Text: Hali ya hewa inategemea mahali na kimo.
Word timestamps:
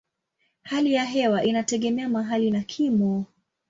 Hali 0.63 0.93
ya 0.93 1.05
hewa 1.05 1.43
inategemea 1.43 2.09
mahali 2.09 2.51
na 2.51 2.61
kimo. 2.63 3.25